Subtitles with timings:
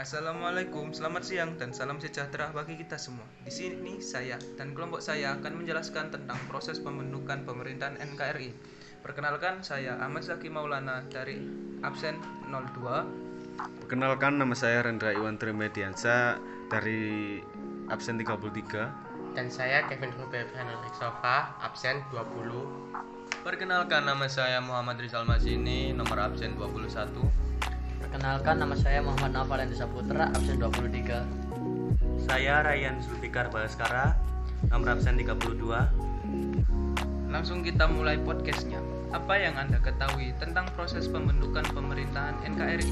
[0.00, 3.28] Assalamualaikum, selamat siang dan salam sejahtera bagi kita semua.
[3.44, 8.48] Di sini saya dan kelompok saya akan menjelaskan tentang proses pembentukan pemerintahan NKRI.
[9.04, 11.44] Perkenalkan, saya Ahmad Zaki Maulana dari
[11.84, 12.16] absen
[12.48, 13.60] 02.
[13.84, 16.40] Perkenalkan nama saya Rendra Iwan Trimediansa
[16.72, 17.36] dari
[17.92, 19.36] absen 33.
[19.36, 23.44] Dan saya Kevin Henrik Sofa, absen 20.
[23.44, 27.49] Perkenalkan, nama saya Muhammad Rizal Masini, nomor absen 21.
[28.00, 31.20] Perkenalkan nama saya Muhammad Naufal Endesa Putra, absen 23.
[32.24, 34.16] Saya Ryan Zulfikar Balaskara,
[34.72, 35.60] nomor absen 32.
[37.28, 38.80] Langsung kita mulai podcastnya.
[39.12, 42.88] Apa yang Anda ketahui tentang proses pembentukan pemerintahan NKRI?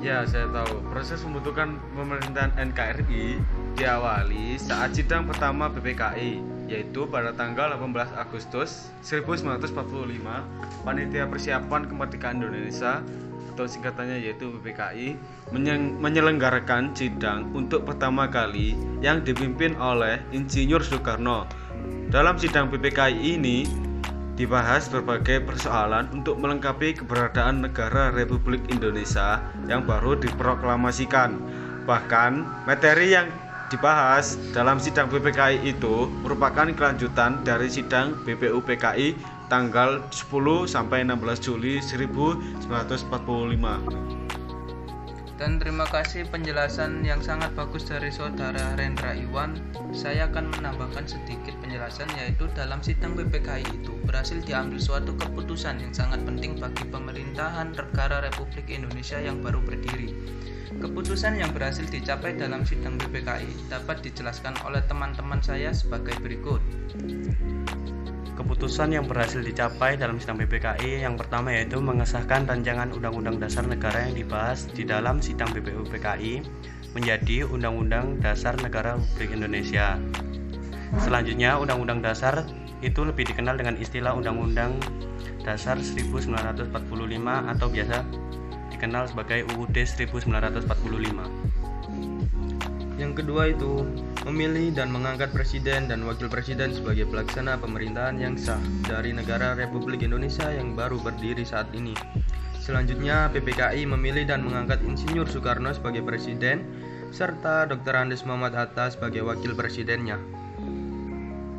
[0.00, 0.80] Ya, saya tahu.
[0.88, 3.42] Proses pembentukan pemerintahan NKRI
[3.76, 9.76] diawali saat sidang pertama PPKI, yaitu pada tanggal 18 Agustus 1945,
[10.86, 13.04] Panitia Persiapan Kemerdekaan Indonesia
[13.60, 15.20] atau singkatannya yaitu PPKI
[16.00, 18.72] menyelenggarakan sidang untuk pertama kali
[19.04, 21.44] yang dipimpin oleh Insinyur Soekarno.
[22.08, 23.68] Dalam sidang PPKI ini
[24.40, 31.36] dibahas berbagai persoalan untuk melengkapi keberadaan negara Republik Indonesia yang baru diproklamasikan.
[31.84, 33.28] Bahkan materi yang
[33.70, 39.14] dibahas dalam sidang PPKI itu merupakan kelanjutan dari sidang BPUPKI
[39.46, 44.18] tanggal 10 sampai 16 Juli 1945.
[45.40, 49.56] Dan terima kasih penjelasan yang sangat bagus dari saudara Rendra Iwan.
[49.88, 55.96] Saya akan menambahkan sedikit penjelasan yaitu dalam sidang PPKI itu berhasil diambil suatu keputusan yang
[55.96, 60.12] sangat penting bagi pemerintahan negara Republik Indonesia yang baru berdiri.
[60.80, 66.64] Keputusan yang berhasil dicapai dalam sidang PPKI dapat dijelaskan oleh teman-teman saya sebagai berikut.
[68.32, 74.08] Keputusan yang berhasil dicapai dalam sidang PPKI yang pertama yaitu mengesahkan rancangan Undang-Undang Dasar Negara
[74.08, 76.48] yang dibahas di dalam sidang PPUPKI
[76.96, 80.00] menjadi Undang-Undang Dasar Negara Republik Indonesia.
[80.96, 82.48] Selanjutnya, Undang-Undang Dasar
[82.80, 84.80] itu lebih dikenal dengan istilah Undang-Undang
[85.44, 86.72] Dasar 1945
[87.52, 87.96] atau biasa
[88.80, 90.64] dikenal sebagai UUD 1945.
[92.96, 93.84] Yang kedua itu
[94.24, 98.56] memilih dan mengangkat presiden dan wakil presiden sebagai pelaksana pemerintahan yang sah
[98.88, 101.92] dari negara Republik Indonesia yang baru berdiri saat ini.
[102.56, 106.64] Selanjutnya, PPKI memilih dan mengangkat Insinyur Soekarno sebagai presiden
[107.12, 107.92] serta Dr.
[108.00, 110.16] Andes Muhammad Hatta sebagai wakil presidennya.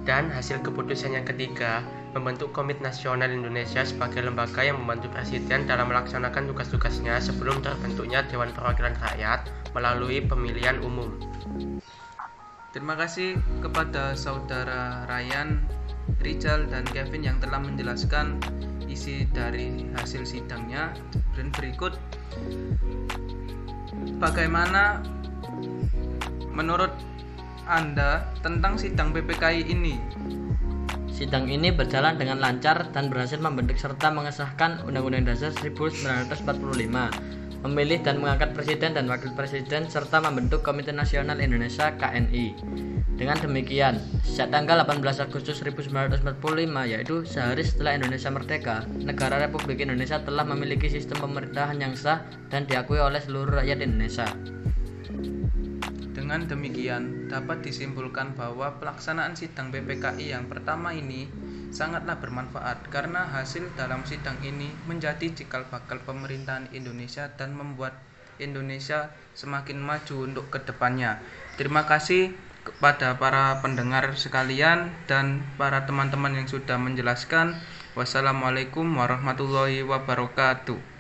[0.01, 1.85] Dan hasil keputusan yang ketiga,
[2.17, 8.51] membentuk Komite Nasional Indonesia sebagai lembaga yang membantu presiden dalam melaksanakan tugas-tugasnya sebelum terbentuknya Dewan
[8.51, 9.47] Perwakilan Rakyat
[9.77, 11.13] melalui pemilihan umum.
[12.71, 15.59] Terima kasih kepada saudara Ryan,
[16.23, 18.39] Rizal, dan Kevin yang telah menjelaskan
[18.87, 20.95] isi dari hasil sidangnya.
[21.35, 21.95] Dan berikut,
[24.19, 25.03] bagaimana
[26.51, 26.91] menurut
[27.71, 29.95] Anda tentang sidang PPKI ini?
[31.07, 36.51] Sidang ini berjalan dengan lancar dan berhasil membentuk serta mengesahkan Undang-Undang Dasar 1945,
[37.63, 42.59] memilih dan mengangkat presiden dan wakil presiden serta membentuk Komite Nasional Indonesia KNI.
[43.15, 50.19] Dengan demikian, sejak tanggal 18 Agustus 1945 yaitu sehari setelah Indonesia merdeka, negara Republik Indonesia
[50.19, 52.19] telah memiliki sistem pemerintahan yang sah
[52.51, 54.27] dan diakui oleh seluruh rakyat Indonesia.
[56.31, 61.27] Dengan demikian, dapat disimpulkan bahwa pelaksanaan sidang PPKI yang pertama ini
[61.75, 67.99] sangatlah bermanfaat karena hasil dalam sidang ini menjadi cikal bakal pemerintahan Indonesia dan membuat
[68.39, 71.19] Indonesia semakin maju untuk ke depannya.
[71.59, 72.31] Terima kasih
[72.63, 77.59] kepada para pendengar sekalian dan para teman-teman yang sudah menjelaskan.
[77.91, 80.90] Wassalamualaikum warahmatullahi wabarakatuh.